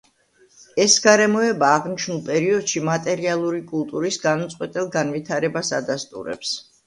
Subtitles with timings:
[0.83, 6.57] ეს გარემოება აღნიშნულ პერიოდში მატერიალური კულტურის განუწყვეტელ განვითარებას ადასტურებს.